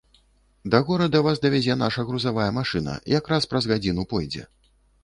[0.73, 4.43] Да горада вас давязе наша грузавая машына, якраз праз гадзіну пойдзе.